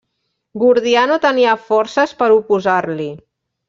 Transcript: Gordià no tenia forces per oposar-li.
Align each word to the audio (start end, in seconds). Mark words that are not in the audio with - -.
Gordià 0.63 1.03
no 1.13 1.19
tenia 1.27 1.55
forces 1.69 2.19
per 2.25 2.35
oposar-li. 2.41 3.09